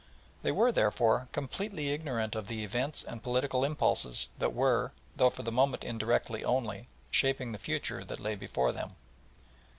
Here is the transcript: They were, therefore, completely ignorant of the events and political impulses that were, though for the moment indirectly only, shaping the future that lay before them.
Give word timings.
They 0.41 0.51
were, 0.51 0.71
therefore, 0.71 1.27
completely 1.31 1.91
ignorant 1.93 2.33
of 2.35 2.47
the 2.47 2.63
events 2.63 3.03
and 3.03 3.21
political 3.21 3.63
impulses 3.63 4.29
that 4.39 4.51
were, 4.51 4.93
though 5.15 5.29
for 5.29 5.43
the 5.43 5.51
moment 5.51 5.83
indirectly 5.83 6.43
only, 6.43 6.87
shaping 7.11 7.51
the 7.51 7.59
future 7.59 8.03
that 8.05 8.19
lay 8.19 8.33
before 8.33 8.71
them. 8.71 8.95